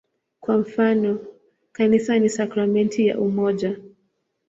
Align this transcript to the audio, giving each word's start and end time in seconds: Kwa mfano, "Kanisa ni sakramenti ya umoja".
Kwa 0.39 0.57
mfano, 0.57 1.19
"Kanisa 1.71 2.19
ni 2.19 2.29
sakramenti 2.29 3.07
ya 3.07 3.19
umoja". 3.19 3.77